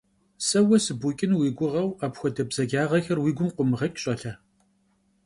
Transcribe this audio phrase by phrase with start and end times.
[0.45, 4.33] Se vue sıbuç'ın vui guğeu apxuede bzacağexer vui gum khıumığeç', ş'ale.